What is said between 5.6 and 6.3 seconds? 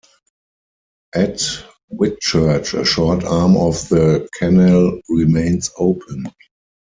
open.